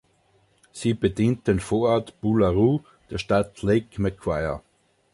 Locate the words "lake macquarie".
3.61-4.59